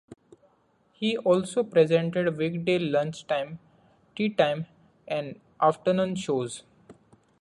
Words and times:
He 0.93 1.15
also 1.15 1.61
presented 1.63 2.35
weekday 2.35 2.79
lunchtime, 2.79 3.59
teatime 4.17 4.65
and 5.07 5.39
afternoon 5.61 6.15
shows. 6.15 6.63